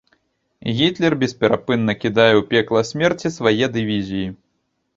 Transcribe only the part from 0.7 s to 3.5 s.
Гітлер бесперапынна кідае ў пекла смерці